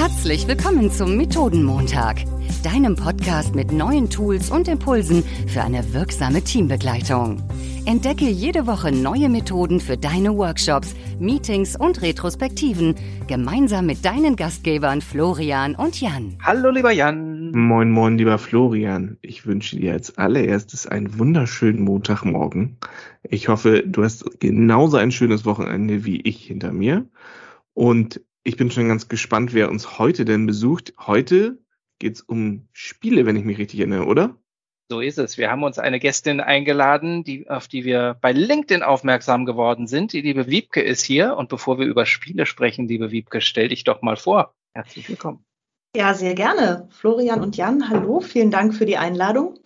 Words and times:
Herzlich 0.00 0.48
willkommen 0.48 0.90
zum 0.90 1.18
Methodenmontag, 1.18 2.24
deinem 2.64 2.96
Podcast 2.96 3.54
mit 3.54 3.70
neuen 3.70 4.08
Tools 4.08 4.50
und 4.50 4.66
Impulsen 4.66 5.22
für 5.46 5.60
eine 5.60 5.92
wirksame 5.92 6.42
Teambegleitung. 6.42 7.42
Entdecke 7.84 8.24
jede 8.24 8.66
Woche 8.66 8.92
neue 8.92 9.28
Methoden 9.28 9.78
für 9.78 9.98
deine 9.98 10.34
Workshops, 10.34 10.94
Meetings 11.18 11.76
und 11.78 12.00
Retrospektiven 12.00 12.94
gemeinsam 13.26 13.84
mit 13.84 14.02
deinen 14.02 14.36
Gastgebern 14.36 15.02
Florian 15.02 15.74
und 15.74 16.00
Jan. 16.00 16.38
Hallo 16.42 16.70
lieber 16.70 16.92
Jan. 16.92 17.50
Moin, 17.50 17.90
moin, 17.90 18.16
lieber 18.16 18.38
Florian. 18.38 19.18
Ich 19.20 19.44
wünsche 19.44 19.76
dir 19.76 19.92
als 19.92 20.16
allererstes 20.16 20.86
einen 20.86 21.18
wunderschönen 21.18 21.82
Montagmorgen. 21.82 22.78
Ich 23.22 23.48
hoffe, 23.48 23.84
du 23.86 24.02
hast 24.02 24.40
genauso 24.40 24.96
ein 24.96 25.12
schönes 25.12 25.44
Wochenende 25.44 26.06
wie 26.06 26.22
ich 26.22 26.42
hinter 26.42 26.72
mir. 26.72 27.06
Und 27.74 28.22
ich 28.44 28.56
bin 28.56 28.70
schon 28.70 28.88
ganz 28.88 29.08
gespannt, 29.08 29.54
wer 29.54 29.70
uns 29.70 29.98
heute 29.98 30.24
denn 30.24 30.46
besucht. 30.46 30.94
Heute 30.98 31.58
geht's 31.98 32.22
um 32.22 32.68
Spiele, 32.72 33.26
wenn 33.26 33.36
ich 33.36 33.44
mich 33.44 33.58
richtig 33.58 33.80
erinnere, 33.80 34.06
oder? 34.06 34.36
So 34.90 35.00
ist 35.00 35.18
es. 35.18 35.38
Wir 35.38 35.50
haben 35.50 35.62
uns 35.62 35.78
eine 35.78 36.00
Gästin 36.00 36.40
eingeladen, 36.40 37.22
die, 37.22 37.48
auf 37.48 37.68
die 37.68 37.84
wir 37.84 38.16
bei 38.20 38.32
LinkedIn 38.32 38.82
aufmerksam 38.82 39.44
geworden 39.46 39.86
sind. 39.86 40.12
Die 40.12 40.20
liebe 40.20 40.48
Wiebke 40.48 40.82
ist 40.82 41.04
hier. 41.04 41.36
Und 41.36 41.48
bevor 41.48 41.78
wir 41.78 41.86
über 41.86 42.06
Spiele 42.06 42.44
sprechen, 42.44 42.88
liebe 42.88 43.12
Wiebke, 43.12 43.40
stell 43.40 43.68
dich 43.68 43.84
doch 43.84 44.02
mal 44.02 44.16
vor. 44.16 44.52
Herzlich 44.74 45.08
willkommen. 45.08 45.44
Ja, 45.94 46.14
sehr 46.14 46.34
gerne. 46.34 46.88
Florian 46.90 47.40
und 47.40 47.56
Jan, 47.56 47.88
hallo. 47.88 48.20
Vielen 48.20 48.50
Dank 48.50 48.74
für 48.74 48.86
die 48.86 48.96
Einladung. 48.96 49.60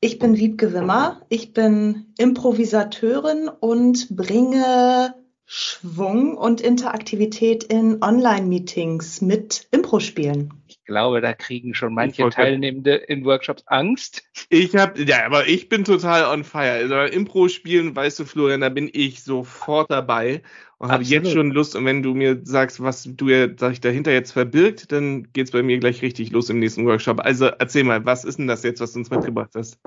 Ich 0.00 0.18
bin 0.18 0.36
Wiebke 0.36 0.72
Wimmer. 0.74 1.22
Ich 1.30 1.52
bin 1.54 2.12
Improvisateurin 2.18 3.48
und 3.48 4.14
bringe 4.14 5.14
Schwung 5.50 6.36
und 6.36 6.60
Interaktivität 6.60 7.64
in 7.64 8.02
Online-Meetings 8.02 9.22
mit 9.22 9.66
Impro-Spielen. 9.70 10.52
Ich 10.66 10.84
glaube, 10.84 11.22
da 11.22 11.32
kriegen 11.32 11.72
schon 11.72 11.94
manche 11.94 12.28
Teilnehmende 12.28 12.96
in 12.96 13.24
Workshops 13.24 13.62
Angst. 13.66 14.24
Ich 14.50 14.76
habe, 14.76 15.02
ja, 15.02 15.24
aber 15.24 15.48
ich 15.48 15.70
bin 15.70 15.84
total 15.84 16.30
on 16.30 16.44
fire. 16.44 16.72
Also 16.72 16.96
Impro-Spielen, 16.96 17.96
weißt 17.96 18.18
du, 18.18 18.26
Florian, 18.26 18.60
da 18.60 18.68
bin 18.68 18.90
ich 18.92 19.22
sofort 19.24 19.90
dabei 19.90 20.42
und 20.76 20.92
habe 20.92 21.02
jetzt 21.02 21.32
schon 21.32 21.50
Lust. 21.50 21.74
Und 21.76 21.86
wenn 21.86 22.02
du 22.02 22.12
mir 22.12 22.40
sagst, 22.44 22.82
was 22.82 23.08
du 23.10 23.30
ja, 23.30 23.48
sag 23.56 23.72
ich, 23.72 23.80
dahinter 23.80 24.12
jetzt 24.12 24.32
verbirgt, 24.32 24.92
dann 24.92 25.32
geht's 25.32 25.52
bei 25.52 25.62
mir 25.62 25.78
gleich 25.78 26.02
richtig 26.02 26.30
los 26.30 26.50
im 26.50 26.58
nächsten 26.58 26.84
Workshop. 26.84 27.20
Also 27.20 27.46
erzähl 27.46 27.84
mal, 27.84 28.04
was 28.04 28.26
ist 28.26 28.38
denn 28.38 28.48
das 28.48 28.64
jetzt, 28.64 28.82
was 28.82 28.92
du 28.92 28.98
uns 28.98 29.08
mitgebracht 29.08 29.52
hast? 29.54 29.78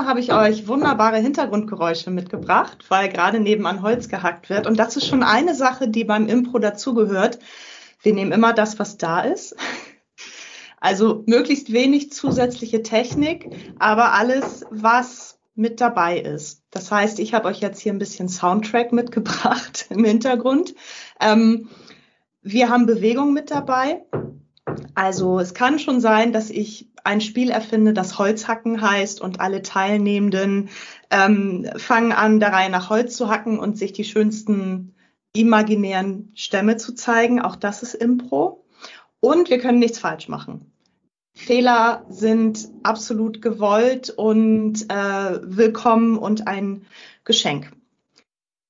Erstmal 0.00 0.16
habe 0.16 0.20
ich 0.20 0.32
euch 0.32 0.66
wunderbare 0.66 1.18
Hintergrundgeräusche 1.18 2.10
mitgebracht, 2.10 2.86
weil 2.88 3.10
gerade 3.10 3.38
nebenan 3.38 3.82
Holz 3.82 4.08
gehackt 4.08 4.48
wird. 4.48 4.66
Und 4.66 4.78
das 4.78 4.96
ist 4.96 5.06
schon 5.06 5.22
eine 5.22 5.54
Sache, 5.54 5.88
die 5.88 6.04
beim 6.04 6.26
Impro 6.26 6.58
dazugehört. 6.58 7.38
Wir 8.02 8.14
nehmen 8.14 8.32
immer 8.32 8.54
das, 8.54 8.78
was 8.78 8.96
da 8.96 9.20
ist. 9.20 9.54
Also 10.80 11.22
möglichst 11.26 11.74
wenig 11.74 12.12
zusätzliche 12.12 12.82
Technik, 12.82 13.50
aber 13.78 14.14
alles, 14.14 14.64
was 14.70 15.38
mit 15.54 15.82
dabei 15.82 16.18
ist. 16.18 16.62
Das 16.70 16.90
heißt, 16.90 17.18
ich 17.18 17.34
habe 17.34 17.48
euch 17.48 17.60
jetzt 17.60 17.80
hier 17.80 17.92
ein 17.92 17.98
bisschen 17.98 18.30
Soundtrack 18.30 18.92
mitgebracht 18.92 19.84
im 19.90 20.02
Hintergrund. 20.02 20.74
Ähm, 21.20 21.68
wir 22.40 22.70
haben 22.70 22.86
Bewegung 22.86 23.34
mit 23.34 23.50
dabei. 23.50 24.06
Also 24.94 25.40
es 25.40 25.52
kann 25.52 25.78
schon 25.78 26.00
sein, 26.00 26.32
dass 26.32 26.48
ich 26.48 26.89
ein 27.04 27.20
Spiel 27.20 27.50
erfinde, 27.50 27.92
das 27.92 28.18
Holzhacken 28.18 28.80
heißt 28.80 29.20
und 29.20 29.40
alle 29.40 29.62
Teilnehmenden 29.62 30.68
ähm, 31.10 31.68
fangen 31.76 32.12
an, 32.12 32.40
der 32.40 32.52
Reihe 32.52 32.70
nach 32.70 32.90
Holz 32.90 33.16
zu 33.16 33.28
hacken 33.28 33.58
und 33.58 33.78
sich 33.78 33.92
die 33.92 34.04
schönsten 34.04 34.94
imaginären 35.34 36.32
Stämme 36.34 36.76
zu 36.76 36.94
zeigen. 36.94 37.40
Auch 37.40 37.56
das 37.56 37.82
ist 37.82 37.94
Impro. 37.94 38.64
Und 39.20 39.50
wir 39.50 39.58
können 39.58 39.78
nichts 39.78 39.98
falsch 39.98 40.28
machen. 40.28 40.72
Fehler 41.34 42.04
sind 42.08 42.68
absolut 42.82 43.40
gewollt 43.40 44.10
und 44.10 44.90
äh, 44.90 45.40
willkommen 45.42 46.18
und 46.18 46.48
ein 46.48 46.86
Geschenk. 47.24 47.72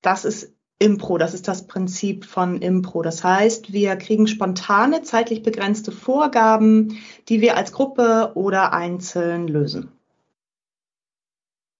Das 0.02 0.24
ist 0.24 0.52
Impro, 0.82 1.18
das 1.18 1.34
ist 1.34 1.46
das 1.46 1.66
Prinzip 1.66 2.24
von 2.24 2.62
Impro. 2.62 3.02
Das 3.02 3.22
heißt, 3.22 3.70
wir 3.70 3.96
kriegen 3.96 4.26
spontane, 4.26 5.02
zeitlich 5.02 5.42
begrenzte 5.42 5.92
Vorgaben, 5.92 6.98
die 7.28 7.42
wir 7.42 7.58
als 7.58 7.72
Gruppe 7.72 8.32
oder 8.34 8.72
einzeln 8.72 9.46
lösen. 9.46 9.92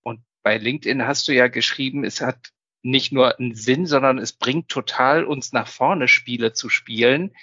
Und 0.03 0.21
bei 0.43 0.59
LinkedIn 0.59 1.06
hast 1.06 1.27
du 1.28 1.33
ja 1.33 1.49
geschrieben, 1.49 2.05
es 2.05 2.21
hat 2.21 2.53
nicht 2.83 3.10
nur 3.10 3.39
einen 3.39 3.55
Sinn, 3.55 3.87
sondern 3.87 4.19
es 4.19 4.34
bringt 4.34 4.69
total 4.69 5.25
uns 5.25 5.53
nach 5.53 5.66
vorne, 5.66 6.06
Spiele 6.06 6.53
zu 6.53 6.69
spielen. 6.69 7.34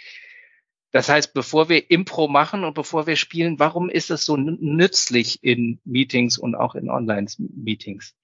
Das 0.91 1.09
heißt, 1.09 1.34
bevor 1.34 1.69
wir 1.69 1.90
Impro 1.90 2.28
machen 2.28 2.66
und 2.66 2.75
bevor 2.75 3.07
wir 3.07 3.16
spielen, 3.16 3.57
warum 3.57 3.90
ist 3.90 4.12
es 4.12 4.25
so 4.25 4.38
nützlich 4.38 5.44
in 5.44 5.79
Meetings 5.85 6.38
und 6.38 6.53
auch 6.53 6.75
in 6.75 6.91
Online-Meetings? 6.91 8.16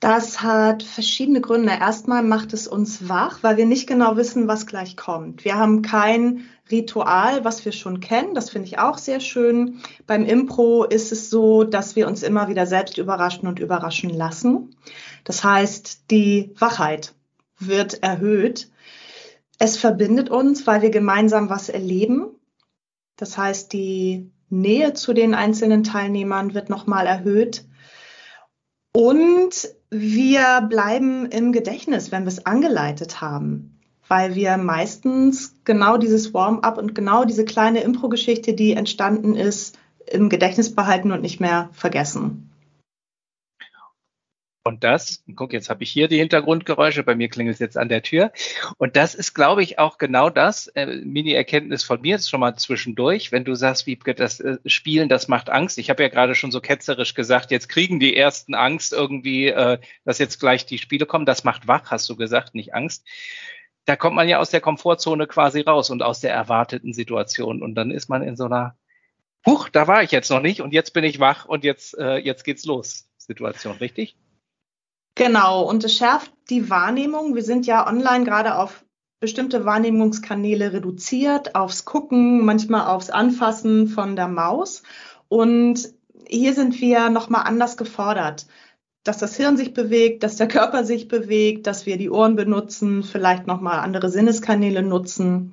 Das 0.00 0.42
hat 0.42 0.84
verschiedene 0.84 1.40
Gründe. 1.40 1.72
Erstmal 1.72 2.22
macht 2.22 2.52
es 2.52 2.68
uns 2.68 3.08
wach, 3.08 3.42
weil 3.42 3.56
wir 3.56 3.66
nicht 3.66 3.88
genau 3.88 4.16
wissen, 4.16 4.46
was 4.46 4.66
gleich 4.66 4.96
kommt. 4.96 5.44
Wir 5.44 5.56
haben 5.56 5.82
kein 5.82 6.44
Ritual, 6.70 7.44
was 7.44 7.64
wir 7.64 7.72
schon 7.72 7.98
kennen. 7.98 8.34
Das 8.34 8.50
finde 8.50 8.68
ich 8.68 8.78
auch 8.78 8.98
sehr 8.98 9.18
schön. 9.18 9.80
Beim 10.06 10.24
Impro 10.24 10.84
ist 10.84 11.10
es 11.10 11.30
so, 11.30 11.64
dass 11.64 11.96
wir 11.96 12.06
uns 12.06 12.22
immer 12.22 12.48
wieder 12.48 12.66
selbst 12.66 12.96
überraschen 12.96 13.48
und 13.48 13.58
überraschen 13.58 14.10
lassen. 14.10 14.76
Das 15.24 15.42
heißt, 15.42 16.10
die 16.12 16.54
Wachheit 16.58 17.14
wird 17.58 18.02
erhöht. 18.02 18.70
Es 19.58 19.76
verbindet 19.76 20.30
uns, 20.30 20.66
weil 20.68 20.82
wir 20.82 20.90
gemeinsam 20.90 21.50
was 21.50 21.68
erleben. 21.68 22.28
Das 23.16 23.36
heißt, 23.36 23.72
die 23.72 24.30
Nähe 24.48 24.94
zu 24.94 25.12
den 25.12 25.34
einzelnen 25.34 25.82
Teilnehmern 25.82 26.54
wird 26.54 26.70
nochmal 26.70 27.06
erhöht. 27.06 27.67
Und 28.98 29.68
wir 29.90 30.66
bleiben 30.68 31.26
im 31.26 31.52
Gedächtnis, 31.52 32.10
wenn 32.10 32.24
wir 32.24 32.32
es 32.32 32.46
angeleitet 32.46 33.20
haben, 33.20 33.78
weil 34.08 34.34
wir 34.34 34.56
meistens 34.56 35.54
genau 35.62 35.98
dieses 35.98 36.34
Warm-up 36.34 36.78
und 36.78 36.96
genau 36.96 37.24
diese 37.24 37.44
kleine 37.44 37.80
Impro-Geschichte, 37.82 38.54
die 38.54 38.72
entstanden 38.72 39.36
ist, 39.36 39.78
im 40.10 40.28
Gedächtnis 40.28 40.74
behalten 40.74 41.12
und 41.12 41.22
nicht 41.22 41.38
mehr 41.38 41.68
vergessen. 41.74 42.50
Und 44.68 44.84
das, 44.84 45.24
guck, 45.34 45.54
jetzt 45.54 45.70
habe 45.70 45.82
ich 45.82 45.90
hier 45.90 46.08
die 46.08 46.18
Hintergrundgeräusche, 46.18 47.02
bei 47.02 47.14
mir 47.14 47.30
klingelt 47.30 47.54
es 47.54 47.58
jetzt 47.58 47.78
an 47.78 47.88
der 47.88 48.02
Tür. 48.02 48.32
Und 48.76 48.96
das 48.96 49.14
ist, 49.14 49.32
glaube 49.32 49.62
ich, 49.62 49.78
auch 49.78 49.96
genau 49.96 50.28
das, 50.28 50.66
äh, 50.68 50.84
Mini-Erkenntnis 50.84 51.82
von 51.82 52.02
mir, 52.02 52.16
ist 52.16 52.28
schon 52.28 52.40
mal 52.40 52.54
zwischendurch, 52.54 53.32
wenn 53.32 53.44
du 53.44 53.54
sagst, 53.54 53.86
wie 53.86 53.98
das 54.14 54.40
äh, 54.40 54.58
Spielen, 54.66 55.08
das 55.08 55.26
macht 55.26 55.48
Angst. 55.48 55.78
Ich 55.78 55.88
habe 55.88 56.02
ja 56.02 56.10
gerade 56.10 56.34
schon 56.34 56.52
so 56.52 56.60
ketzerisch 56.60 57.14
gesagt, 57.14 57.50
jetzt 57.50 57.70
kriegen 57.70 57.98
die 57.98 58.14
ersten 58.14 58.54
Angst 58.54 58.92
irgendwie, 58.92 59.46
äh, 59.46 59.78
dass 60.04 60.18
jetzt 60.18 60.38
gleich 60.38 60.66
die 60.66 60.76
Spiele 60.76 61.06
kommen. 61.06 61.24
Das 61.24 61.44
macht 61.44 61.66
wach, 61.66 61.90
hast 61.90 62.06
du 62.10 62.16
gesagt, 62.16 62.54
nicht 62.54 62.74
Angst. 62.74 63.06
Da 63.86 63.96
kommt 63.96 64.16
man 64.16 64.28
ja 64.28 64.38
aus 64.38 64.50
der 64.50 64.60
Komfortzone 64.60 65.26
quasi 65.26 65.62
raus 65.62 65.88
und 65.88 66.02
aus 66.02 66.20
der 66.20 66.34
erwarteten 66.34 66.92
Situation. 66.92 67.62
Und 67.62 67.74
dann 67.74 67.90
ist 67.90 68.10
man 68.10 68.22
in 68.22 68.36
so 68.36 68.44
einer, 68.44 68.76
huch, 69.46 69.70
da 69.70 69.88
war 69.88 70.02
ich 70.02 70.10
jetzt 70.10 70.30
noch 70.30 70.42
nicht 70.42 70.60
und 70.60 70.74
jetzt 70.74 70.92
bin 70.92 71.04
ich 71.04 71.20
wach 71.20 71.46
und 71.46 71.64
jetzt, 71.64 71.96
äh, 71.96 72.18
jetzt 72.18 72.44
geht's 72.44 72.66
los. 72.66 73.08
Situation, 73.16 73.76
richtig? 73.76 74.14
Genau, 75.18 75.62
und 75.62 75.82
es 75.82 75.94
schärft 75.94 76.30
die 76.48 76.70
Wahrnehmung. 76.70 77.34
Wir 77.34 77.42
sind 77.42 77.66
ja 77.66 77.88
online 77.88 78.24
gerade 78.24 78.54
auf 78.54 78.84
bestimmte 79.18 79.64
Wahrnehmungskanäle 79.64 80.72
reduziert, 80.72 81.56
aufs 81.56 81.84
Gucken, 81.84 82.44
manchmal 82.44 82.86
aufs 82.86 83.10
Anfassen 83.10 83.88
von 83.88 84.14
der 84.14 84.28
Maus. 84.28 84.84
Und 85.26 85.92
hier 86.28 86.54
sind 86.54 86.80
wir 86.80 87.10
nochmal 87.10 87.42
anders 87.48 87.76
gefordert, 87.76 88.46
dass 89.02 89.18
das 89.18 89.36
Hirn 89.36 89.56
sich 89.56 89.74
bewegt, 89.74 90.22
dass 90.22 90.36
der 90.36 90.46
Körper 90.46 90.84
sich 90.84 91.08
bewegt, 91.08 91.66
dass 91.66 91.84
wir 91.84 91.98
die 91.98 92.10
Ohren 92.10 92.36
benutzen, 92.36 93.02
vielleicht 93.02 93.48
nochmal 93.48 93.80
andere 93.80 94.10
Sinneskanäle 94.10 94.84
nutzen. 94.84 95.52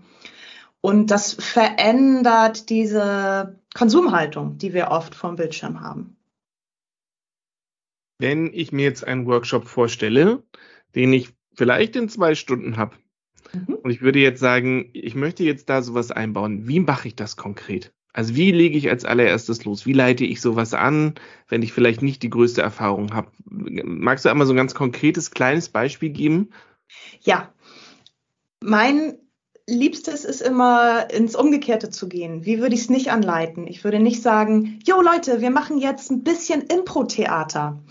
Und 0.80 1.10
das 1.10 1.34
verändert 1.34 2.70
diese 2.70 3.60
Konsumhaltung, 3.74 4.60
die 4.60 4.76
wir 4.76 4.92
oft 4.92 5.16
vom 5.16 5.38
Bildschirm 5.38 5.82
haben. 5.82 6.18
Wenn 8.18 8.52
ich 8.54 8.72
mir 8.72 8.84
jetzt 8.84 9.06
einen 9.06 9.26
Workshop 9.26 9.68
vorstelle, 9.68 10.44
den 10.96 11.14
ich 11.14 11.30
vielleicht 11.54 11.96
in 11.96 12.10
zwei 12.10 12.36
Stunden 12.36 12.78
habe, 12.78 12.96
mhm. 13.54 13.76
und 13.76 13.92
ich 13.92 14.02
würde 14.02 14.20
jetzt 14.20 14.40
sagen, 14.40 14.90
ich 14.94 15.16
möchte 15.16 15.44
jetzt 15.44 15.70
da 15.70 15.82
sowas 15.82 16.12
einbauen, 16.12 16.68
wie 16.68 16.80
mache 16.80 17.10
ich 17.10 17.16
das 17.16 17.36
konkret? 17.36 17.94
Also 18.14 18.36
wie 18.36 18.52
lege 18.52 18.78
ich 18.78 18.90
als 18.90 19.04
allererstes 19.04 19.66
los? 19.66 19.86
Wie 19.86 19.92
leite 19.92 20.24
ich 20.24 20.40
sowas 20.40 20.74
an, 20.74 21.16
wenn 21.50 21.62
ich 21.62 21.74
vielleicht 21.74 22.02
nicht 22.02 22.24
die 22.24 22.30
größte 22.30 22.62
Erfahrung 22.62 23.14
habe? 23.14 23.30
Magst 23.44 24.24
du 24.24 24.30
einmal 24.30 24.48
so 24.48 24.54
ein 24.54 24.58
ganz 24.58 24.74
konkretes, 24.74 25.32
kleines 25.32 25.68
Beispiel 25.68 26.12
geben? 26.12 26.52
Ja, 27.22 27.54
mein 28.62 29.18
Liebstes 29.68 30.26
ist 30.26 30.42
immer 30.42 31.10
ins 31.12 31.36
Umgekehrte 31.36 31.90
zu 31.90 32.08
gehen. 32.08 32.46
Wie 32.46 32.60
würde 32.60 32.76
ich 32.76 32.82
es 32.82 32.90
nicht 32.90 33.12
anleiten? 33.12 33.66
Ich 33.66 33.84
würde 33.84 34.00
nicht 34.00 34.22
sagen, 34.22 34.80
jo 34.86 35.02
Leute, 35.02 35.42
wir 35.42 35.50
machen 35.50 35.80
jetzt 35.80 36.12
ein 36.12 36.24
bisschen 36.24 36.62
Impro-Theater. 36.62 37.82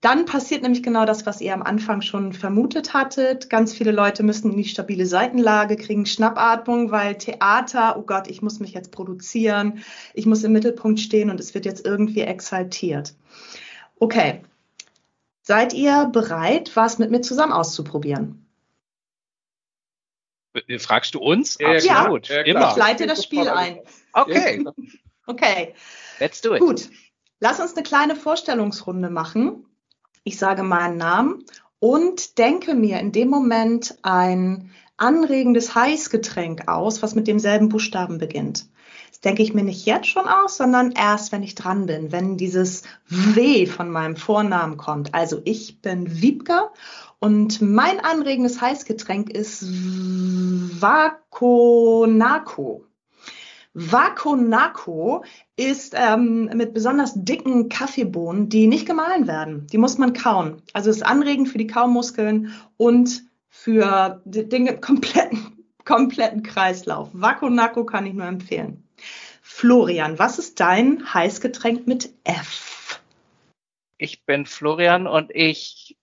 Dann 0.00 0.24
passiert 0.24 0.62
nämlich 0.62 0.82
genau 0.82 1.04
das, 1.04 1.24
was 1.24 1.40
ihr 1.40 1.54
am 1.54 1.62
Anfang 1.62 2.00
schon 2.02 2.32
vermutet 2.32 2.92
hattet. 2.92 3.48
Ganz 3.50 3.72
viele 3.72 3.92
Leute 3.92 4.24
müssen 4.24 4.50
in 4.50 4.56
die 4.56 4.64
stabile 4.64 5.06
Seitenlage, 5.06 5.76
kriegen 5.76 6.06
Schnappatmung, 6.06 6.90
weil 6.90 7.14
Theater, 7.14 7.96
oh 7.96 8.02
Gott, 8.02 8.26
ich 8.26 8.42
muss 8.42 8.58
mich 8.58 8.72
jetzt 8.72 8.90
produzieren, 8.90 9.84
ich 10.14 10.26
muss 10.26 10.42
im 10.42 10.50
Mittelpunkt 10.50 10.98
stehen 10.98 11.30
und 11.30 11.38
es 11.38 11.54
wird 11.54 11.66
jetzt 11.66 11.86
irgendwie 11.86 12.22
exaltiert. 12.22 13.14
Okay, 14.00 14.42
seid 15.42 15.72
ihr 15.72 16.06
bereit, 16.06 16.72
was 16.74 16.98
mit 16.98 17.12
mir 17.12 17.20
zusammen 17.20 17.52
auszuprobieren? 17.52 18.41
Äh, 20.54 20.78
fragst 20.78 21.14
du 21.14 21.20
uns? 21.20 21.58
Ja, 21.60 21.72
Absolut. 21.72 22.28
Ja, 22.28 22.42
Immer. 22.42 22.70
Ich 22.70 22.76
leite 22.76 23.06
das 23.06 23.24
Spiel 23.24 23.48
ein. 23.48 23.80
Okay. 24.12 24.64
Okay. 25.26 25.74
Let's 26.18 26.40
do 26.40 26.54
it. 26.54 26.60
Gut. 26.60 26.90
Lass 27.40 27.60
uns 27.60 27.74
eine 27.74 27.82
kleine 27.82 28.16
Vorstellungsrunde 28.16 29.10
machen. 29.10 29.66
Ich 30.24 30.38
sage 30.38 30.62
meinen 30.62 30.96
Namen 30.96 31.44
und 31.78 32.38
denke 32.38 32.74
mir 32.74 33.00
in 33.00 33.12
dem 33.12 33.28
Moment 33.28 33.96
ein 34.02 34.72
anregendes 34.96 35.74
Heißgetränk 35.74 36.68
aus, 36.68 37.02
was 37.02 37.14
mit 37.14 37.26
demselben 37.26 37.68
Buchstaben 37.68 38.18
beginnt. 38.18 38.66
Das 39.12 39.20
denke 39.20 39.42
ich 39.42 39.52
mir 39.52 39.62
nicht 39.62 39.84
jetzt 39.84 40.06
schon 40.06 40.26
aus, 40.26 40.56
sondern 40.56 40.92
erst, 40.92 41.32
wenn 41.32 41.42
ich 41.42 41.54
dran 41.54 41.84
bin, 41.84 42.12
wenn 42.12 42.38
dieses 42.38 42.84
W 43.08 43.66
von 43.66 43.90
meinem 43.90 44.16
Vornamen 44.16 44.78
kommt. 44.78 45.14
Also 45.14 45.42
ich 45.44 45.82
bin 45.82 46.22
Wiebke 46.22 46.70
und 47.18 47.60
mein 47.60 48.00
anregendes 48.00 48.62
Heißgetränk 48.62 49.28
ist 49.28 49.66
Vakonako. 50.80 52.06
Vakonako 53.74 55.24
ist 55.56 55.94
ähm, 55.94 56.50
mit 56.54 56.72
besonders 56.72 57.12
dicken 57.14 57.68
Kaffeebohnen, 57.68 58.48
die 58.48 58.66
nicht 58.66 58.86
gemahlen 58.86 59.26
werden. 59.26 59.66
Die 59.66 59.78
muss 59.78 59.98
man 59.98 60.14
kauen. 60.14 60.62
Also 60.72 60.88
ist 60.88 61.04
anregend 61.04 61.50
für 61.50 61.58
die 61.58 61.66
Kaumuskeln 61.66 62.54
und 62.78 63.24
für 63.46 64.22
den 64.24 64.80
kompletten, 64.80 65.66
kompletten 65.84 66.42
Kreislauf. 66.42 67.10
Vakonako 67.12 67.84
kann 67.84 68.06
ich 68.06 68.14
nur 68.14 68.24
empfehlen. 68.26 68.81
Florian, 69.62 70.18
was 70.18 70.40
ist 70.40 70.58
dein 70.58 71.14
Heißgetränk 71.14 71.86
mit 71.86 72.12
F? 72.24 73.00
Ich 73.96 74.24
bin 74.24 74.44
Florian 74.44 75.06
und 75.06 75.30
ich 75.32 75.96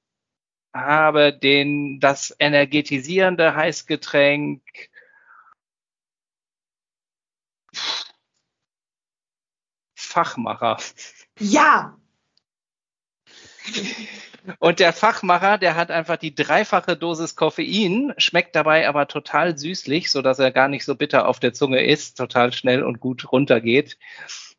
habe 0.73 1.37
den, 1.37 1.99
das 1.99 2.33
energetisierende 2.39 3.55
Heißgetränk 3.55 4.61
Fachmacher. 9.93 10.77
Ja. 11.37 11.99
Und 14.59 14.79
der 14.79 14.93
Fachmacher, 14.93 15.57
der 15.57 15.75
hat 15.75 15.91
einfach 15.91 16.17
die 16.17 16.33
dreifache 16.33 16.95
Dosis 16.95 17.35
Koffein, 17.35 18.13
schmeckt 18.17 18.55
dabei 18.55 18.87
aber 18.87 19.07
total 19.07 19.57
süßlich, 19.57 20.11
so 20.11 20.21
dass 20.21 20.39
er 20.39 20.51
gar 20.51 20.67
nicht 20.67 20.85
so 20.85 20.95
bitter 20.95 21.27
auf 21.27 21.39
der 21.39 21.53
Zunge 21.53 21.83
ist, 21.83 22.17
total 22.17 22.53
schnell 22.53 22.83
und 22.83 22.99
gut 22.99 23.31
runtergeht 23.31 23.97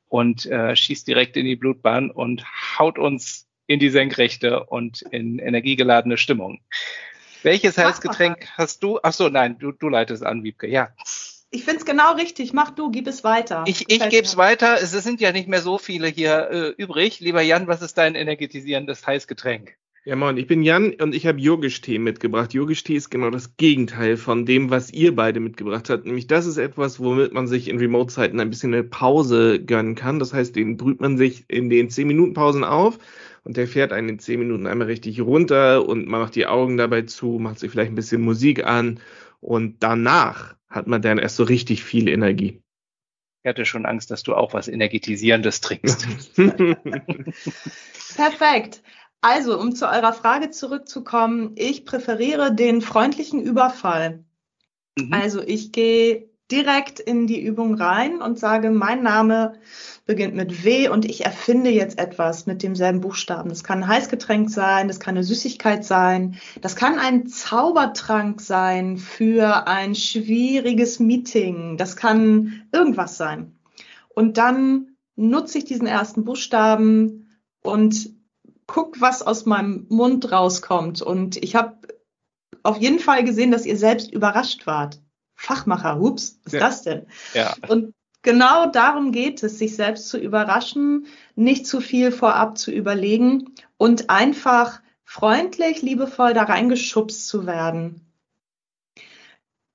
und 0.08 0.46
äh, 0.46 0.74
schießt 0.76 1.06
direkt 1.06 1.36
in 1.36 1.46
die 1.46 1.56
Blutbahn 1.56 2.10
und 2.10 2.44
haut 2.78 2.98
uns 2.98 3.46
in 3.66 3.78
die 3.78 3.90
Senkrechte 3.90 4.64
und 4.64 5.02
in 5.02 5.38
energiegeladene 5.38 6.18
Stimmung. 6.18 6.60
Welches 7.42 7.78
Heißgetränk 7.78 8.48
hast 8.58 8.82
du? 8.82 8.98
Ach 9.02 9.12
so, 9.12 9.28
nein, 9.28 9.58
du, 9.58 9.72
du 9.72 9.88
leitest 9.88 10.24
an, 10.24 10.42
Wiebke. 10.42 10.66
Ja. 10.66 10.90
Ich 11.52 11.64
finde 11.64 11.80
es 11.80 11.84
genau 11.84 12.14
richtig. 12.14 12.52
Mach 12.52 12.70
du, 12.70 12.90
gib 12.90 13.08
es 13.08 13.24
weiter. 13.24 13.64
Ich, 13.66 13.90
ich 13.90 14.08
gebe 14.08 14.24
es 14.24 14.36
weiter. 14.36 14.78
Es 14.80 14.92
sind 14.92 15.20
ja 15.20 15.32
nicht 15.32 15.48
mehr 15.48 15.60
so 15.60 15.78
viele 15.78 16.06
hier 16.06 16.48
äh, 16.50 16.82
übrig. 16.82 17.18
Lieber 17.18 17.42
Jan, 17.42 17.66
was 17.66 17.82
ist 17.82 17.98
dein 17.98 18.14
energetisierendes 18.14 19.04
Heißgetränk? 19.06 19.76
Ja, 20.04 20.16
moin, 20.16 20.38
ich 20.38 20.46
bin 20.46 20.62
Jan 20.62 20.94
und 20.94 21.14
ich 21.14 21.26
habe 21.26 21.38
Yogisch-Tee 21.38 21.98
mitgebracht. 21.98 22.54
Yogisch-Tee 22.54 22.94
ist 22.94 23.10
genau 23.10 23.28
das 23.28 23.58
Gegenteil 23.58 24.16
von 24.16 24.46
dem, 24.46 24.70
was 24.70 24.90
ihr 24.92 25.14
beide 25.14 25.40
mitgebracht 25.40 25.90
habt. 25.90 26.06
Nämlich 26.06 26.26
das 26.26 26.46
ist 26.46 26.56
etwas, 26.56 27.00
womit 27.00 27.34
man 27.34 27.48
sich 27.48 27.68
in 27.68 27.78
Remote-Zeiten 27.78 28.40
ein 28.40 28.48
bisschen 28.48 28.72
eine 28.72 28.82
Pause 28.82 29.60
gönnen 29.62 29.96
kann. 29.96 30.18
Das 30.18 30.32
heißt, 30.32 30.56
den 30.56 30.78
brüht 30.78 31.00
man 31.00 31.18
sich 31.18 31.44
in 31.48 31.68
den 31.68 31.90
10-Minuten-Pausen 31.90 32.64
auf 32.64 32.98
und 33.44 33.58
der 33.58 33.66
fährt 33.66 33.92
einen 33.92 34.08
in 34.08 34.18
10 34.18 34.38
Minuten 34.38 34.66
einmal 34.66 34.86
richtig 34.86 35.20
runter 35.20 35.86
und 35.86 36.06
man 36.06 36.20
macht 36.20 36.34
die 36.34 36.46
Augen 36.46 36.78
dabei 36.78 37.02
zu, 37.02 37.38
macht 37.38 37.58
sich 37.58 37.70
vielleicht 37.70 37.92
ein 37.92 37.96
bisschen 37.96 38.22
Musik 38.22 38.64
an 38.64 39.00
und 39.40 39.82
danach 39.82 40.56
hat 40.68 40.86
man 40.86 41.02
dann 41.02 41.18
erst 41.18 41.36
so 41.36 41.44
richtig 41.44 41.82
viel 41.84 42.08
Energie. 42.08 42.62
Ich 43.42 43.48
hatte 43.48 43.64
schon 43.64 43.86
Angst, 43.86 44.10
dass 44.10 44.22
du 44.22 44.34
auch 44.34 44.52
was 44.52 44.68
Energetisierendes 44.68 45.60
trinkst. 45.60 46.06
Perfekt. 48.16 48.82
Also, 49.22 49.58
um 49.58 49.74
zu 49.74 49.86
eurer 49.88 50.12
Frage 50.12 50.50
zurückzukommen, 50.50 51.52
ich 51.56 51.84
präferiere 51.84 52.54
den 52.54 52.80
freundlichen 52.80 53.42
Überfall. 53.42 54.24
Mhm. 54.98 55.12
Also, 55.12 55.42
ich 55.42 55.72
gehe 55.72 56.29
direkt 56.50 57.00
in 57.00 57.26
die 57.26 57.40
Übung 57.40 57.74
rein 57.74 58.20
und 58.20 58.38
sage, 58.38 58.70
mein 58.70 59.02
Name 59.02 59.54
beginnt 60.06 60.34
mit 60.34 60.64
W 60.64 60.88
und 60.88 61.04
ich 61.04 61.24
erfinde 61.24 61.70
jetzt 61.70 61.98
etwas 61.98 62.46
mit 62.46 62.62
demselben 62.62 63.00
Buchstaben. 63.00 63.48
Das 63.48 63.62
kann 63.62 63.82
ein 63.82 63.88
Heißgetränk 63.88 64.50
sein, 64.50 64.88
das 64.88 64.98
kann 64.98 65.14
eine 65.14 65.24
Süßigkeit 65.24 65.84
sein, 65.84 66.36
das 66.60 66.74
kann 66.74 66.98
ein 66.98 67.26
Zaubertrank 67.28 68.40
sein 68.40 68.96
für 68.96 69.68
ein 69.68 69.94
schwieriges 69.94 70.98
Meeting, 70.98 71.76
das 71.76 71.96
kann 71.96 72.62
irgendwas 72.72 73.16
sein. 73.16 73.58
Und 74.08 74.36
dann 74.36 74.96
nutze 75.16 75.58
ich 75.58 75.64
diesen 75.64 75.86
ersten 75.86 76.24
Buchstaben 76.24 77.38
und 77.62 78.10
guck, 78.66 79.00
was 79.00 79.22
aus 79.22 79.46
meinem 79.46 79.86
Mund 79.88 80.32
rauskommt. 80.32 81.02
Und 81.02 81.36
ich 81.36 81.54
habe 81.54 81.76
auf 82.62 82.78
jeden 82.78 82.98
Fall 82.98 83.24
gesehen, 83.24 83.50
dass 83.50 83.66
ihr 83.66 83.76
selbst 83.76 84.12
überrascht 84.12 84.66
wart. 84.66 85.00
Fachmacher, 85.40 85.98
hups, 85.98 86.38
was 86.44 86.52
ist 86.52 86.52
ja. 86.52 86.60
das 86.60 86.82
denn? 86.82 87.06
Ja. 87.32 87.54
Und 87.68 87.94
genau 88.20 88.66
darum 88.66 89.10
geht 89.10 89.42
es, 89.42 89.58
sich 89.58 89.74
selbst 89.74 90.10
zu 90.10 90.18
überraschen, 90.18 91.06
nicht 91.34 91.66
zu 91.66 91.80
viel 91.80 92.12
vorab 92.12 92.58
zu 92.58 92.70
überlegen 92.70 93.54
und 93.78 94.10
einfach 94.10 94.82
freundlich, 95.02 95.80
liebevoll 95.80 96.34
da 96.34 96.42
reingeschubst 96.42 97.26
zu 97.26 97.46
werden. 97.46 98.06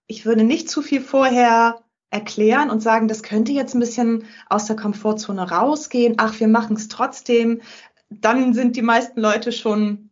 Ich 0.06 0.28
würde 0.28 0.44
nicht 0.44 0.70
zu 0.70 0.84
viel 0.84 1.02
vorher 1.02 1.82
erklären 2.12 2.70
und 2.70 2.82
sagen, 2.82 3.08
das 3.08 3.24
könnte 3.24 3.52
jetzt 3.52 3.74
ein 3.74 3.80
bisschen 3.80 4.26
aus 4.48 4.66
der 4.66 4.76
Komfortzone 4.76 5.50
rausgehen. 5.50 6.14
Ach, 6.18 6.40
wir 6.40 6.48
machen 6.48 6.76
es 6.76 6.90
trotzdem. 6.90 7.64
Dann 8.10 8.54
sind 8.54 8.76
die 8.76 8.84
meisten 8.84 9.20
Leute 9.20 9.52
schon 9.52 10.12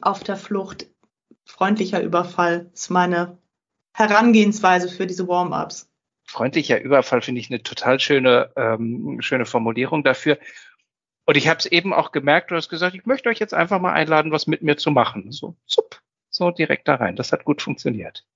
auf 0.00 0.24
der 0.24 0.36
Flucht. 0.36 0.86
Freundlicher 1.44 2.02
Überfall 2.02 2.70
ist 2.72 2.90
meine 2.90 3.36
Herangehensweise 3.94 4.88
für 4.88 5.06
diese 5.06 5.26
Warm-ups 5.26 5.88
freundlicher 6.34 6.80
Überfall 6.80 7.22
finde 7.22 7.40
ich 7.40 7.50
eine 7.50 7.62
total 7.62 8.00
schöne, 8.00 8.50
ähm, 8.56 9.20
schöne 9.20 9.46
Formulierung 9.46 10.02
dafür. 10.02 10.38
Und 11.26 11.36
ich 11.36 11.48
habe 11.48 11.58
es 11.58 11.66
eben 11.66 11.92
auch 11.92 12.12
gemerkt, 12.12 12.50
du 12.50 12.56
hast 12.56 12.68
gesagt, 12.68 12.94
ich 12.94 13.06
möchte 13.06 13.28
euch 13.28 13.38
jetzt 13.38 13.54
einfach 13.54 13.80
mal 13.80 13.92
einladen, 13.92 14.32
was 14.32 14.46
mit 14.46 14.62
mir 14.62 14.76
zu 14.76 14.90
machen. 14.90 15.32
So, 15.32 15.56
zup, 15.66 16.00
so 16.30 16.50
direkt 16.50 16.88
da 16.88 16.96
rein. 16.96 17.16
Das 17.16 17.32
hat 17.32 17.44
gut 17.44 17.62
funktioniert. 17.62 18.26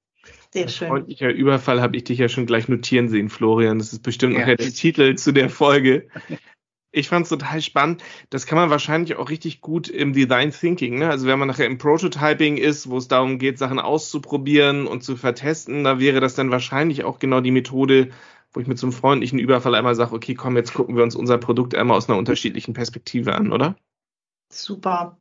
Sehr 0.52 0.68
schön. 0.68 0.88
Freundlicher 0.88 1.30
Überfall 1.30 1.82
habe 1.82 1.96
ich 1.96 2.04
dich 2.04 2.18
ja 2.18 2.28
schon 2.28 2.46
gleich 2.46 2.68
notieren 2.68 3.08
sehen, 3.08 3.28
Florian. 3.28 3.78
Das 3.78 3.92
ist 3.92 4.02
bestimmt 4.02 4.34
ja. 4.34 4.40
nachher 4.40 4.56
der 4.56 4.72
Titel 4.72 5.16
zu 5.16 5.32
der 5.32 5.50
Folge. 5.50 6.08
Ich 6.90 7.08
fand 7.08 7.24
es 7.24 7.28
total 7.28 7.60
spannend. 7.60 8.02
Das 8.30 8.46
kann 8.46 8.56
man 8.56 8.70
wahrscheinlich 8.70 9.16
auch 9.16 9.28
richtig 9.28 9.60
gut 9.60 9.88
im 9.88 10.14
Design 10.14 10.50
Thinking. 10.52 10.98
Ne? 10.98 11.10
Also 11.10 11.26
wenn 11.26 11.38
man 11.38 11.48
nachher 11.48 11.66
im 11.66 11.78
Prototyping 11.78 12.56
ist, 12.56 12.88
wo 12.88 12.96
es 12.96 13.08
darum 13.08 13.38
geht, 13.38 13.58
Sachen 13.58 13.78
auszuprobieren 13.78 14.86
und 14.86 15.02
zu 15.02 15.16
vertesten, 15.16 15.84
da 15.84 15.98
wäre 15.98 16.20
das 16.20 16.34
dann 16.34 16.50
wahrscheinlich 16.50 17.04
auch 17.04 17.18
genau 17.18 17.40
die 17.40 17.50
Methode, 17.50 18.10
wo 18.52 18.60
ich 18.60 18.66
mit 18.66 18.78
so 18.78 18.86
einem 18.86 18.92
freundlichen 18.92 19.38
Überfall 19.38 19.74
einmal 19.74 19.94
sage, 19.94 20.14
okay, 20.14 20.34
komm, 20.34 20.56
jetzt 20.56 20.72
gucken 20.72 20.96
wir 20.96 21.02
uns 21.02 21.14
unser 21.14 21.36
Produkt 21.36 21.74
einmal 21.74 21.96
aus 21.96 22.08
einer 22.08 22.18
unterschiedlichen 22.18 22.72
Perspektive 22.72 23.34
an, 23.34 23.52
oder? 23.52 23.76
Super. 24.50 25.18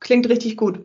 Klingt 0.00 0.28
richtig 0.28 0.56
gut. 0.56 0.80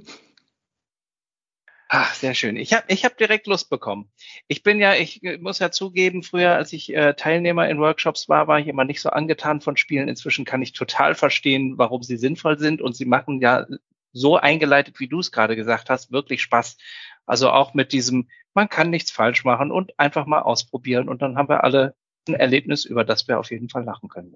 Ach, 1.94 2.14
sehr 2.14 2.34
schön. 2.36 2.56
Ich 2.56 2.72
habe 2.72 2.86
ich 2.88 3.04
hab 3.04 3.18
direkt 3.18 3.48
Lust 3.48 3.70
bekommen. 3.70 4.10
Ich 4.48 4.64
bin 4.64 4.80
ja, 4.80 4.94
ich 4.96 5.22
muss 5.42 5.60
ja 5.60 5.72
zugeben, 5.72 6.24
früher, 6.24 6.56
als 6.56 6.72
ich 6.72 6.96
äh, 6.96 7.16
Teilnehmer 7.16 7.68
in 7.68 7.80
Workshops 7.80 8.30
war, 8.30 8.48
war 8.48 8.60
ich 8.62 8.68
immer 8.68 8.86
nicht 8.86 9.02
so 9.02 9.10
angetan 9.10 9.60
von 9.60 9.76
Spielen. 9.76 10.08
Inzwischen 10.08 10.46
kann 10.46 10.62
ich 10.62 10.72
total 10.72 11.16
verstehen, 11.16 11.78
warum 11.78 12.02
sie 12.02 12.16
sinnvoll 12.16 12.58
sind 12.60 12.82
und 12.82 12.96
sie 12.96 13.04
machen 13.04 13.42
ja 13.42 13.66
so 14.14 14.38
eingeleitet, 14.38 15.02
wie 15.02 15.10
du 15.10 15.20
es 15.20 15.34
gerade 15.34 15.58
gesagt 15.58 15.90
hast, 15.90 16.14
wirklich 16.14 16.42
Spaß. 16.42 16.78
Also 17.26 17.50
auch 17.50 17.74
mit 17.74 17.92
diesem, 17.92 18.30
man 18.54 18.70
kann 18.70 18.90
nichts 18.90 19.12
falsch 19.12 19.44
machen 19.44 19.70
und 19.70 20.00
einfach 20.00 20.26
mal 20.26 20.44
ausprobieren 20.44 21.10
und 21.10 21.22
dann 21.22 21.38
haben 21.38 21.50
wir 21.50 21.66
alle 21.66 21.94
ein 22.28 22.36
Erlebnis, 22.36 22.86
über 22.86 23.04
das 23.04 23.28
wir 23.28 23.40
auf 23.40 23.50
jeden 23.50 23.70
Fall 23.70 23.84
lachen 23.84 24.08
können. 24.08 24.36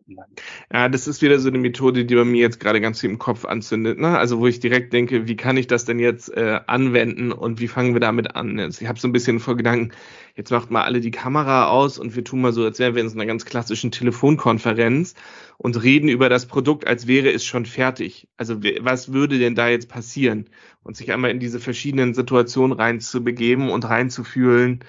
Ja, 0.74 0.89
das 0.89 1.08
ist 1.08 1.22
wieder 1.22 1.39
so 1.39 1.50
eine 1.50 1.60
Methode, 1.60 2.06
die 2.06 2.15
bei 2.15 2.25
mir 2.25 2.42
jetzt 2.42 2.60
gerade 2.60 2.82
ganz 2.82 3.00
viel 3.00 3.12
im 3.12 3.20
Kopf 3.20 3.46
anzündet. 3.46 4.00
Ne? 4.00 4.18
Also 4.18 4.39
wo 4.39 4.48
ich 4.48 4.60
direkt 4.60 4.92
denke, 4.92 5.27
wie 5.27 5.36
kann 5.36 5.56
ich 5.56 5.68
das 5.68 5.86
denn 5.86 6.00
jetzt 6.00 6.36
äh, 6.36 6.62
anwenden 6.65 7.32
und 7.32 7.60
wie 7.60 7.68
fangen 7.68 7.94
wir 7.94 8.00
damit 8.00 8.36
an? 8.36 8.60
Also 8.60 8.82
ich 8.82 8.88
habe 8.88 9.00
so 9.00 9.08
ein 9.08 9.12
bisschen 9.12 9.39
vor 9.39 9.56
Gedanken, 9.56 9.92
jetzt 10.36 10.50
macht 10.50 10.72
mal 10.72 10.84
alle 10.84 11.00
die 11.00 11.12
Kamera 11.12 11.68
aus 11.68 12.00
und 12.00 12.15
wir 12.15 12.24
tun 12.24 12.42
mal 12.42 12.54
so, 12.54 12.63
als 12.63 12.80
wären 12.80 12.96
wir 12.96 13.04
in 13.04 13.10
so 13.10 13.15
einer 13.15 13.27
ganz 13.27 13.46
klassischen 13.46 13.92
Telefonkonferenz 13.92 15.13
und 15.58 15.82
reden 15.84 16.10
über 16.10 16.27
das 16.27 16.48
Produkt, 16.48 16.88
als 16.88 17.06
wäre 17.06 17.32
es 17.32 17.46
schon 17.46 17.68
fertig. 17.68 18.27
Also 18.36 18.62
was 18.82 19.13
würde 19.13 19.38
denn 19.38 19.54
da 19.54 19.70
jetzt 19.70 19.89
passieren? 19.89 20.50
Und 20.84 20.98
sich 20.98 21.12
einmal 21.12 21.32
in 21.32 21.39
diese 21.39 21.60
verschiedenen 21.60 22.13
Situationen 22.13 22.77
reinzubegeben 22.77 23.70
und 23.70 23.89
reinzufühlen, 23.89 24.82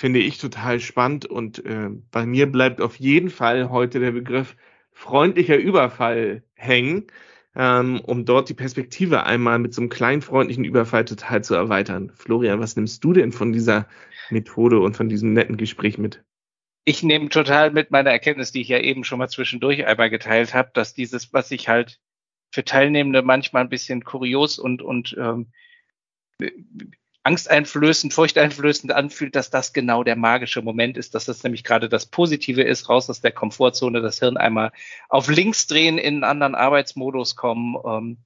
finde 0.00 0.20
ich 0.20 0.38
total 0.38 0.80
spannend 0.80 1.26
und 1.26 1.62
äh, 1.66 1.90
bei 2.10 2.24
mir 2.24 2.50
bleibt 2.50 2.80
auf 2.80 2.96
jeden 2.96 3.28
Fall 3.28 3.68
heute 3.68 4.00
der 4.00 4.12
Begriff 4.12 4.56
freundlicher 4.92 5.58
Überfall 5.58 6.42
hängen, 6.54 7.08
ähm, 7.54 8.00
um 8.00 8.24
dort 8.24 8.48
die 8.48 8.54
Perspektive 8.54 9.24
einmal 9.24 9.58
mit 9.58 9.74
so 9.74 9.82
einem 9.82 9.90
kleinen 9.90 10.22
freundlichen 10.22 10.64
Überfall 10.64 11.04
total 11.04 11.44
zu 11.44 11.54
erweitern. 11.54 12.12
Florian, 12.14 12.60
was 12.60 12.76
nimmst 12.76 13.04
du 13.04 13.12
denn 13.12 13.30
von 13.30 13.52
dieser 13.52 13.86
Methode 14.30 14.80
und 14.80 14.96
von 14.96 15.10
diesem 15.10 15.34
netten 15.34 15.58
Gespräch 15.58 15.98
mit? 15.98 16.24
Ich 16.86 17.02
nehme 17.02 17.28
total 17.28 17.70
mit 17.70 17.90
meiner 17.90 18.10
Erkenntnis, 18.10 18.52
die 18.52 18.62
ich 18.62 18.68
ja 18.68 18.78
eben 18.78 19.04
schon 19.04 19.18
mal 19.18 19.28
zwischendurch 19.28 19.84
einmal 19.84 20.08
geteilt 20.08 20.54
habe, 20.54 20.70
dass 20.72 20.94
dieses, 20.94 21.34
was 21.34 21.50
ich 21.50 21.68
halt 21.68 22.00
für 22.50 22.64
Teilnehmende 22.64 23.20
manchmal 23.20 23.64
ein 23.64 23.68
bisschen 23.68 24.02
kurios 24.02 24.58
und, 24.58 24.80
und 24.80 25.14
ähm, 25.20 25.52
angsteinflößend, 27.22 28.14
furchteinflößend 28.14 28.92
anfühlt, 28.92 29.36
dass 29.36 29.50
das 29.50 29.72
genau 29.72 30.04
der 30.04 30.16
magische 30.16 30.62
Moment 30.62 30.96
ist, 30.96 31.14
dass 31.14 31.26
das 31.26 31.42
nämlich 31.42 31.64
gerade 31.64 31.88
das 31.88 32.06
Positive 32.06 32.62
ist, 32.62 32.88
raus 32.88 33.10
aus 33.10 33.20
der 33.20 33.32
Komfortzone, 33.32 34.00
das 34.00 34.18
Hirn 34.20 34.36
einmal 34.36 34.72
auf 35.08 35.28
links 35.28 35.66
drehen, 35.66 35.98
in 35.98 36.14
einen 36.14 36.24
anderen 36.24 36.54
Arbeitsmodus 36.54 37.36
kommen 37.36 37.76
ähm, 37.84 38.18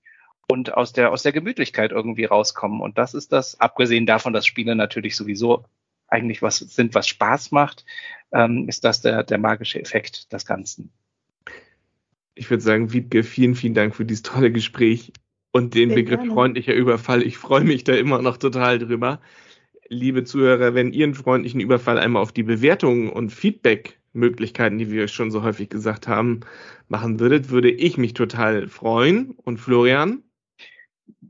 und 0.49 0.75
aus 0.75 0.93
der, 0.93 1.11
aus 1.11 1.23
der 1.23 1.33
Gemütlichkeit 1.33 1.91
irgendwie 1.91 2.25
rauskommen. 2.25 2.81
Und 2.81 2.99
das 2.99 3.15
ist 3.15 3.33
das, 3.33 3.61
abgesehen 3.61 4.07
davon, 4.07 4.33
dass 4.33 4.47
Spiele 4.47 4.77
natürlich 4.77 5.17
sowieso 5.17 5.65
eigentlich 6.07 6.43
was 6.43 6.59
sind, 6.59 6.95
was 6.95 7.09
Spaß 7.09 7.51
macht, 7.51 7.85
ähm, 8.33 8.69
ist 8.69 8.85
das 8.85 9.01
der, 9.01 9.25
der 9.25 9.39
magische 9.39 9.81
Effekt 9.81 10.33
des 10.33 10.47
Ganzen. 10.47 10.93
Ich 12.37 12.51
würde 12.51 12.63
sagen, 12.63 12.93
Wiebke, 12.93 13.23
vielen, 13.23 13.55
vielen 13.55 13.75
Dank 13.75 13.95
für 13.97 14.05
dieses 14.05 14.23
tolle 14.23 14.53
Gespräch 14.53 15.13
und 15.55 15.75
den 15.75 15.91
Sehr 15.91 15.97
Begriff 15.97 16.19
gerne. 16.19 16.35
freundlicher 16.35 16.75
Überfall. 16.75 17.23
Ich 17.23 17.39
freue 17.39 17.63
mich 17.63 17.85
da 17.85 17.95
immer 17.95 18.21
noch 18.21 18.39
total 18.39 18.81
drüber. 18.81 19.21
Liebe 19.89 20.25
Zuhörer, 20.25 20.75
wenn 20.75 20.93
ihr 20.93 21.05
einen 21.05 21.15
freundlichen 21.15 21.61
Überfall 21.61 21.99
einmal 21.99 22.23
auf 22.23 22.33
die 22.33 22.43
Bewertungen 22.43 23.09
und 23.09 23.31
Feedback-Möglichkeiten, 23.31 24.79
die 24.79 24.91
wir 24.91 25.07
schon 25.07 25.31
so 25.31 25.45
häufig 25.45 25.69
gesagt 25.71 26.09
haben, 26.09 26.41
machen 26.89 27.21
würdet, 27.21 27.51
würde 27.51 27.71
ich 27.71 27.97
mich 27.99 28.15
total 28.15 28.67
freuen. 28.67 29.31
Und 29.31 29.59
Florian? 29.59 30.25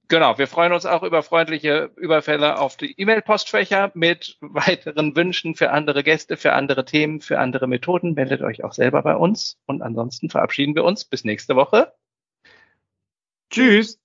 Genau, 0.09 0.39
wir 0.39 0.47
freuen 0.47 0.73
uns 0.73 0.87
auch 0.87 1.03
über 1.03 1.23
freundliche 1.23 1.91
Überfälle 1.97 2.59
auf 2.59 2.79
die 2.79 2.99
E-Mail-Postfächer 2.99 3.93
mit 3.95 4.39
weiteren 4.41 5.15
Wünschen 5.17 5.55
für 5.55 5.71
andere 5.71 6.03
Gäste, 6.03 6.39
für 6.39 6.55
andere 6.55 6.87
Themen, 6.87 7.21
für 7.21 7.39
andere 7.39 7.67
Methoden. 7.67 8.15
Meldet 8.15 8.41
euch 8.41 8.65
auch 8.65 8.73
selber 8.73 9.03
bei 9.03 9.17
uns. 9.17 9.59
Und 9.67 9.83
ansonsten 9.83 10.31
verabschieden 10.31 10.75
wir 10.75 10.85
uns. 10.85 11.05
Bis 11.05 11.25
nächste 11.25 11.57
Woche. 11.57 11.93
Tschüss. 13.51 14.01